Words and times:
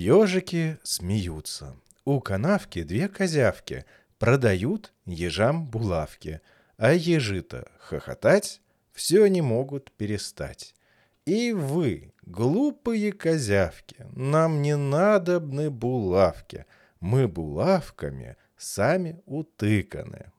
Ежики 0.00 0.78
смеются. 0.82 1.76
У 2.06 2.20
канавки 2.20 2.84
две 2.84 3.06
козявки 3.06 3.84
продают 4.18 4.94
ежам 5.04 5.66
булавки, 5.66 6.40
а 6.78 6.94
ежи-то 6.94 7.68
хохотать 7.78 8.62
все 8.94 9.26
не 9.26 9.42
могут 9.42 9.92
перестать. 9.92 10.74
И 11.26 11.52
вы, 11.52 12.14
глупые 12.22 13.12
козявки, 13.12 14.06
нам 14.16 14.62
не 14.62 14.74
надобны 14.74 15.68
булавки, 15.68 16.64
мы 17.00 17.28
булавками 17.28 18.38
сами 18.56 19.20
утыканы. 19.26 20.29